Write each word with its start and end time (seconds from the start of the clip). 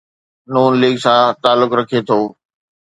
نون 0.53 0.71
ليگ 0.81 0.95
سان 1.03 1.21
تعلق 1.43 1.71
رکي 1.79 1.99
ٿو. 2.07 2.19